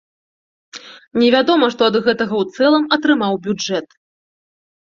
[1.25, 3.87] Невядома, што ад гэтага ў цэлым атрымаў бюджэт.